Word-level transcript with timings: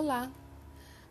Olá! 0.00 0.30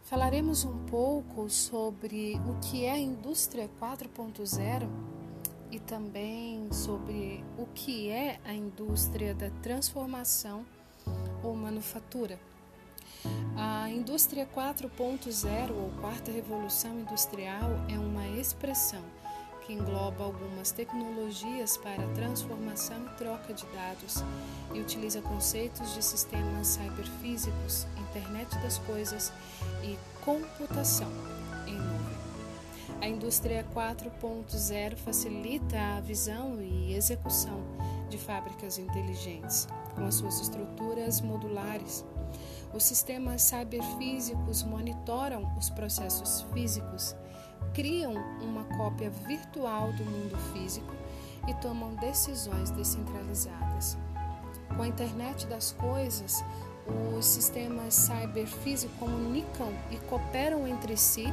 Falaremos 0.04 0.64
um 0.64 0.85
pouco 0.85 1.50
sobre 1.50 2.40
o 2.48 2.58
que 2.61 2.85
é 2.85 2.92
a 2.92 2.98
indústria 2.98 3.69
4.0 3.82 4.88
e 5.70 5.78
também 5.78 6.71
sobre 6.71 7.44
o 7.58 7.65
que 7.65 8.10
é 8.10 8.39
a 8.46 8.54
indústria 8.54 9.36
da 9.36 9.50
transformação 9.62 10.65
ou 11.44 11.54
manufatura. 11.54 12.39
A 13.58 13.89
indústria 13.89 14.48
4.0 14.48 15.72
ou 15.72 15.90
quarta 16.00 16.32
revolução 16.32 16.98
industrial 16.98 17.70
é 17.94 18.00
uma 18.00 18.26
expressão 18.40 19.04
que 19.68 19.73
engloba 19.73 20.23
algumas 20.23 20.71
tecnologias 20.71 21.75
para 21.75 22.07
transformação 22.16 23.05
e 23.05 23.17
troca 23.17 23.54
de 23.54 23.66
dados 23.66 24.23
e 24.73 24.79
utiliza 24.79 25.21
conceitos 25.21 25.93
de 25.93 26.02
sistemas 26.02 26.67
cyberfísicos, 26.67 27.85
internet 27.98 28.49
das 28.59 28.77
coisas 28.80 29.34
e 29.84 29.98
computação 30.23 31.11
em 31.67 31.75
nuvem. 31.75 32.17
A 33.02 33.09
indústria 33.09 33.66
4.0 33.75 34.95
facilita 34.95 35.77
a 35.97 35.99
visão 35.99 36.61
e 36.61 36.94
execução 36.94 37.61
de 38.09 38.17
fábricas 38.17 38.77
inteligentes, 38.77 39.67
com 39.94 40.05
as 40.05 40.16
suas 40.16 40.39
estruturas 40.39 41.20
modulares. 41.20 42.05
Os 42.73 42.84
sistemas 42.84 43.41
cyberfísicos 43.41 44.63
monitoram 44.63 45.52
os 45.58 45.70
processos 45.70 46.41
físicos 46.53 47.16
criam 47.73 48.13
uma 48.41 48.63
cópia 48.75 49.09
virtual 49.09 49.91
do 49.94 50.03
mundo 50.03 50.38
físico 50.52 50.94
e 51.48 51.53
tomam 51.55 51.95
decisões 51.95 52.70
descentralizadas. 52.72 53.98
Com 54.75 54.81
a 54.81 54.88
internet 54.88 55.48
das 55.48 55.72
coisas, 55.73 56.44
os 57.16 57.25
sistemas 57.25 57.94
cyberfísicos 57.94 58.97
comunicam 58.97 59.72
e 59.91 59.97
cooperam 60.08 60.67
entre 60.67 60.97
si 60.97 61.25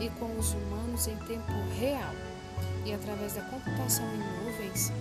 e 0.00 0.08
com 0.18 0.38
os 0.38 0.52
humanos 0.52 1.06
em 1.06 1.16
tempo 1.26 1.52
real. 1.78 2.12
E 2.84 2.92
através 2.92 3.34
da 3.34 3.42
computação 3.42 4.04
em 4.14 4.44
nuvens, 4.44 4.92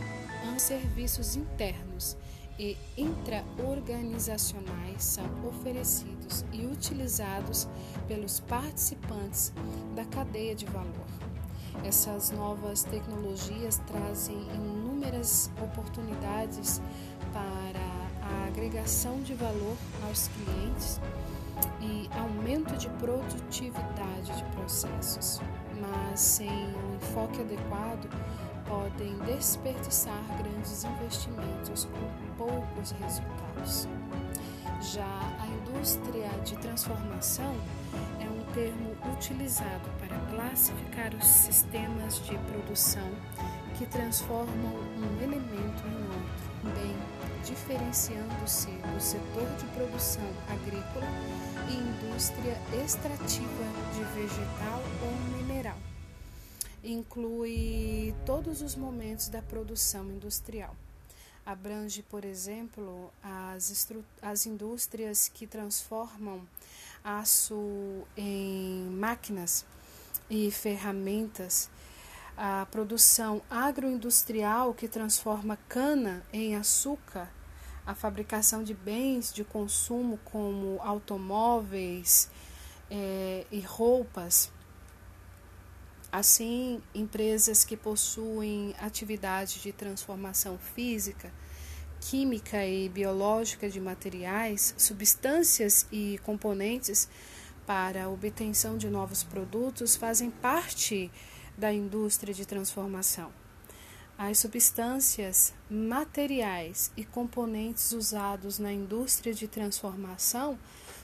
há 0.44 0.60
serviços 0.60 1.36
internos 1.36 2.18
e 2.60 2.78
intraorganizacionais 2.98 5.04
são 5.04 5.26
oferecidos 5.48 6.44
e 6.52 6.66
utilizados 6.66 7.68
pelos 8.08 8.40
participantes 8.40 9.54
da 9.96 10.04
cadeia 10.06 10.56
de 10.56 10.66
valor. 10.66 11.06
Essas 11.84 12.32
novas 12.32 12.84
tecnologias 12.84 13.78
trazem 13.88 14.38
inúmeras 14.54 15.50
oportunidades 15.62 16.82
para 17.34 17.80
a 18.22 18.48
agregação 18.48 19.22
de 19.22 19.34
valor 19.34 19.76
aos 20.06 20.28
clientes 20.28 21.00
e 21.82 22.10
aumento 22.18 22.76
de 22.78 22.90
produtividade 22.90 24.36
de 24.36 24.44
processos, 24.56 25.40
mas 25.80 26.20
sem 26.20 26.50
um 26.50 26.96
enfoque 26.96 27.42
adequado, 27.42 28.10
podem 28.72 29.14
desperdiçar 29.26 30.24
grandes 30.38 30.86
investimentos 30.86 31.84
com 31.86 32.36
poucos 32.38 32.92
resultados. 32.92 33.86
Já 34.80 35.20
a 35.42 35.46
indústria 35.46 36.30
de 36.46 36.56
transformação 36.56 37.54
é 38.22 38.24
um 38.24 38.54
termo 38.54 38.96
utilizado 39.14 39.90
para 40.00 40.18
classificar 40.34 41.14
os 41.14 41.26
sistemas 41.26 42.26
de 42.26 42.38
produção 42.38 43.10
que 43.78 43.86
transformam 43.88 44.74
um 44.98 45.22
elemento 45.22 45.84
em 45.86 46.04
outro, 46.06 46.74
bem 46.74 46.96
diferenciando-se 47.44 48.70
do 48.70 49.02
setor 49.02 49.48
de 49.58 49.66
produção 49.76 50.30
agrícola 50.50 51.08
e 51.70 51.74
indústria 51.76 52.58
extrativa 52.82 53.66
de 53.94 54.04
vegetal 54.16 54.82
ou 55.04 55.38
mineral 55.38 55.91
inclui 56.84 58.14
todos 58.26 58.62
os 58.62 58.76
momentos 58.76 59.30
da 59.30 59.42
produção 59.42 60.10
industrial. 60.12 60.76
Abrange, 61.46 62.04
por 62.04 62.24
exemplo, 62.24 63.12
as, 63.24 63.88
as 64.22 64.46
indústrias 64.46 65.28
que 65.28 65.48
transformam 65.48 66.48
aço 67.04 68.06
em 68.16 68.84
máquinas 68.92 69.66
e 70.30 70.52
ferramentas, 70.52 71.70
a 72.38 72.66
produção 72.72 73.42
agroindustrial 73.50 74.74
que 74.74 74.88
transforma 74.88 75.58
cana 75.68 76.24
em 76.32 76.56
açúcar, 76.56 77.30
a 77.86 77.96
fabricação 77.96 78.64
de 78.64 78.74
bens 78.74 79.34
de 79.34 79.44
consumo 79.44 80.20
como 80.24 80.80
automóveis 80.82 82.30
é, 82.90 83.46
e 83.52 83.60
roupas 83.62 84.52
Assim, 86.12 86.82
empresas 86.94 87.64
que 87.64 87.78
possuem 87.78 88.76
atividade 88.80 89.62
de 89.62 89.72
transformação 89.72 90.58
física, 90.58 91.32
química 92.02 92.66
e 92.66 92.90
biológica 92.90 93.70
de 93.70 93.80
materiais, 93.80 94.76
substâncias 94.78 95.88
e 95.90 96.20
componentes 96.24 97.08
para 97.66 98.10
obtenção 98.10 98.78
de 98.78 98.90
novos 98.90 99.24
produtos 99.24 99.96
fazem 99.96 100.30
parte 100.30 101.10
da 101.58 101.72
indústria 101.72 102.34
de 102.34 102.46
transformação. 102.46 103.32
As 104.18 104.40
substâncias, 104.40 105.54
materiais 105.70 106.92
e 106.98 107.06
componentes 107.06 107.94
usados 107.94 108.60
na 108.60 108.74
indústria 108.74 109.34
de 109.34 109.48
transformação 109.48 110.60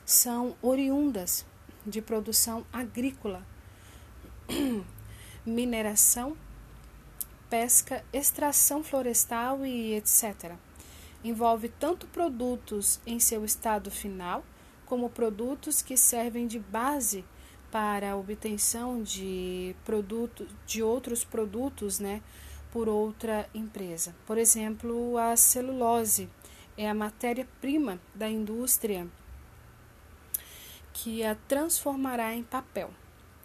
são 0.05 0.57
oriundas 0.61 1.45
de 1.85 2.01
produção 2.01 2.65
agrícola 2.73 3.45
mineração, 5.47 6.35
pesca, 7.49 8.03
extração 8.11 8.83
florestal 8.83 9.65
e 9.65 9.93
etc. 9.95 10.51
Envolve 11.23 11.69
tanto 11.69 12.05
produtos 12.07 12.99
em 13.07 13.17
seu 13.17 13.45
estado 13.45 13.89
final, 13.89 14.43
como 14.85 15.09
produtos 15.09 15.81
que 15.81 15.95
servem 15.95 16.47
de 16.47 16.59
base 16.59 17.23
para 17.71 18.11
a 18.11 18.15
obtenção 18.17 19.01
de, 19.01 19.73
produto, 19.85 20.45
de 20.65 20.83
outros 20.83 21.23
produtos 21.23 21.97
né, 21.97 22.21
por 22.69 22.89
outra 22.89 23.49
empresa. 23.53 24.13
Por 24.25 24.37
exemplo, 24.37 25.17
a 25.17 25.37
celulose 25.37 26.29
é 26.77 26.89
a 26.89 26.93
matéria-prima 26.93 27.99
da 28.13 28.29
indústria 28.29 29.07
que 30.91 31.23
a 31.23 31.35
transformará 31.47 32.33
em 32.35 32.43
papel 32.43 32.91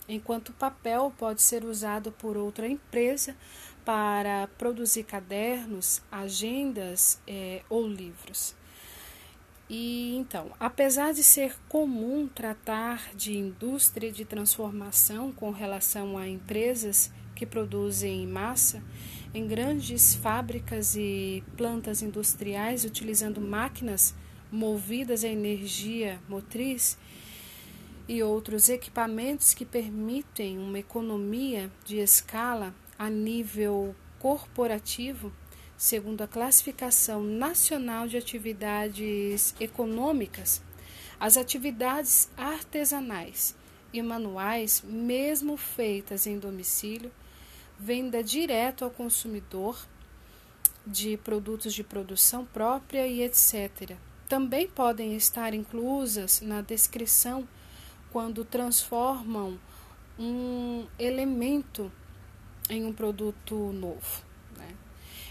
enquanto 0.09 0.51
o 0.51 0.55
papel 0.55 1.13
pode 1.17 1.43
ser 1.43 1.65
usado 1.65 2.13
por 2.13 2.37
outra 2.37 2.69
empresa 2.69 3.37
para 3.85 4.49
produzir 4.59 5.05
cadernos, 5.05 6.03
agendas 6.11 7.21
é, 7.27 7.63
ou 7.69 7.87
livros. 7.87 8.55
E 9.69 10.15
então, 10.17 10.51
apesar 10.61 11.13
de 11.13 11.23
ser 11.23 11.57
comum 11.69 12.29
tratar 12.29 13.15
de 13.15 13.37
indústria 13.37 14.13
de 14.13 14.25
transformação 14.25 15.33
com 15.33 15.51
relação 15.51 16.19
a 16.19 16.29
empresas 16.29 17.11
que 17.35 17.47
produzem 17.47 18.23
em 18.23 18.27
massa, 18.27 18.83
em 19.33 19.47
grandes 19.47 20.15
fábricas 20.15 20.95
e 20.95 21.43
plantas 21.57 22.03
industriais 22.03 22.85
utilizando 22.85 23.41
máquinas 23.41 24.15
movidas 24.51 25.25
a 25.25 25.29
energia 25.29 26.21
motriz, 26.29 26.99
e 28.09 28.23
outros 28.23 28.69
equipamentos 28.69 29.55
que 29.55 29.65
permitem 29.65 30.59
uma 30.59 30.79
economia 30.79 31.71
de 31.85 31.99
escala 31.99 32.75
a 32.99 33.09
nível 33.09 33.95
corporativo, 34.19 35.33
segundo 35.77 36.23
a 36.23 36.29
classificação 36.29 37.23
nacional 37.23 38.07
de 38.07 38.17
atividades 38.17 39.55
econômicas, 39.59 40.63
as 41.19 41.37
atividades 41.37 42.29
artesanais 42.37 43.55
e 43.93 44.03
manuais, 44.03 44.83
mesmo 44.85 45.57
feitas 45.57 46.27
em 46.27 46.39
domicílio, 46.39 47.11
venda 47.79 48.23
direto 48.23 48.85
ao 48.85 48.91
consumidor 48.91 49.77
de 50.87 51.17
produtos 51.17 51.75
de 51.75 51.85
produção 51.85 52.45
própria 52.45 53.07
e 53.07 53.23
etc. 53.23 53.97
Também 54.29 54.67
podem 54.67 55.15
estar 55.17 55.55
inclusas 55.55 56.41
na 56.41 56.61
descrição 56.61 57.47
quando 58.13 58.45
transformam 58.45 59.59
um 60.19 60.87
elemento 60.99 61.91
em 62.69 62.85
um 62.85 62.93
produto 62.93 63.73
novo. 63.73 64.23
Né? 64.57 64.75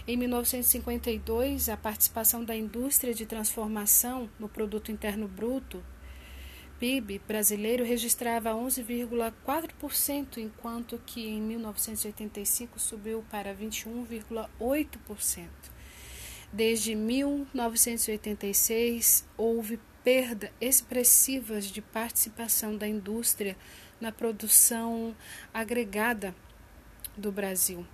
Em 0.06 0.16
1952, 0.16 1.68
a 1.68 1.76
participação 1.76 2.42
da 2.44 2.56
indústria 2.56 3.14
de 3.14 3.24
transformação 3.24 4.28
no 4.38 4.48
produto 4.48 4.90
interno 4.90 5.28
bruto 5.28 5.80
PIB 6.80 7.20
brasileiro 7.28 7.84
registrava 7.84 8.50
11,4%, 8.50 10.38
enquanto 10.38 11.00
que 11.06 11.28
em 11.28 11.40
1985 11.40 12.80
subiu 12.80 13.24
para 13.30 13.54
21,8%. 13.54 15.46
Desde 16.52 16.96
1986, 16.96 19.24
houve 19.38 19.78
perda 20.04 20.52
expressiva 20.60 21.60
de 21.60 21.80
participação 21.80 22.76
da 22.76 22.88
indústria 22.88 23.56
na 24.00 24.12
produção 24.12 25.16
agregada 25.52 26.34
do 27.16 27.30
Brasil, 27.30 27.86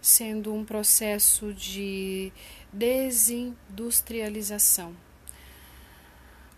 sendo 0.00 0.54
um 0.54 0.64
processo 0.64 1.52
de 1.52 2.32
desindustrialização. 2.72 4.96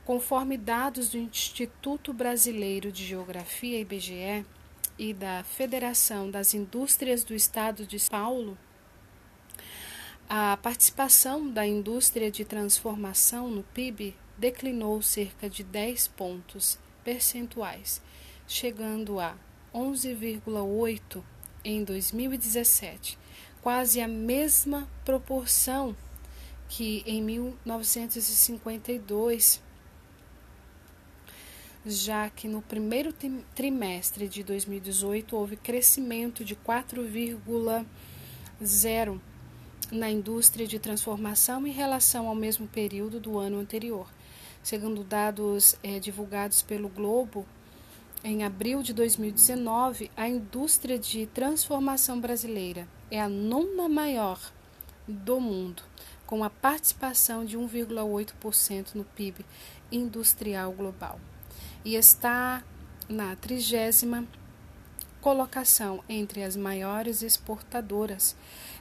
Conforme 0.05 0.59
dados 0.59 1.11
do 1.11 1.19
Instituto 1.19 2.13
Brasileiro 2.13 2.93
de 2.93 3.05
Geografia, 3.05 3.81
IBGE, 3.81 4.45
e 4.99 5.15
da 5.15 5.43
Federação 5.43 6.31
das 6.31 6.55
Indústrias 6.55 7.25
do 7.25 7.35
Estado 7.35 7.87
de 7.87 7.99
São 7.99 8.11
Paulo, 8.11 8.59
a 10.29 10.57
participação 10.57 11.51
da 11.51 11.67
indústria 11.67 12.31
de 12.31 12.45
transformação 12.45 13.51
no 13.51 13.63
PIB 13.63 14.15
declinou 14.43 15.01
cerca 15.01 15.49
de 15.49 15.63
10 15.63 16.09
pontos 16.09 16.77
percentuais, 17.05 18.03
chegando 18.45 19.21
a 19.21 19.37
11,8 19.73 21.23
em 21.65 21.85
2017, 21.85 23.17
quase 23.63 24.01
a 24.01 24.09
mesma 24.09 24.89
proporção 25.05 25.97
que 26.69 27.05
em 27.07 27.23
1952 27.23 29.63
já 31.87 32.29
que 32.29 32.49
no 32.49 32.61
primeiro 32.63 33.15
trimestre 33.55 34.27
de 34.29 34.43
2018 34.43 35.37
houve 35.37 35.57
crescimento 35.57 36.45
de 36.45 36.57
4,0 36.57 39.21
na 39.93 40.11
indústria 40.11 40.67
de 40.67 40.81
transformação 40.81 41.65
em 41.67 41.73
relação 41.73 42.27
ao 42.27 42.35
mesmo 42.35 42.67
período 42.67 43.21
do 43.21 43.39
ano 43.39 43.61
anterior. 43.61 44.09
Segundo 44.63 45.03
dados 45.03 45.77
é, 45.83 45.99
divulgados 45.99 46.63
pelo 46.63 46.89
Globo, 46.89 47.45
em 48.23 48.45
abril 48.45 48.81
de 48.81 48.93
2019, 48.93 50.09
a 50.17 50.29
indústria 50.29 50.97
de 50.97 51.27
transformação 51.27 52.21
brasileira 52.21 52.87
é 53.11 53.21
a 53.21 53.29
nona 53.29 53.89
maior 53.89 54.39
do 55.09 55.41
mundo, 55.41 55.83
com 56.25 56.45
a 56.45 56.51
participação 56.51 57.45
de 57.45 57.59
1,8% 57.59 58.95
no 58.95 59.05
PIB 59.05 59.45
industrial 59.91 60.71
global. 60.71 61.19
E 61.85 61.97
está 61.97 62.63
na 63.09 63.35
trigésima 63.35 64.25
colocação 65.21 66.03
entre 66.09 66.45
as 66.45 66.57
maiores 66.57 67.23
exportadoras 67.23 68.37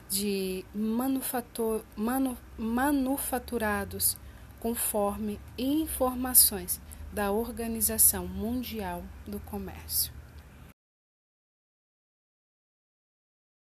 de 0.08 0.64
manufatur, 0.74 1.82
manu, 1.96 2.36
manufaturados, 2.56 4.16
conforme 4.62 5.40
informações 5.58 6.80
da 7.12 7.32
Organização 7.32 8.28
Mundial 8.28 9.02
do 9.26 9.40
Comércio. 9.40 10.12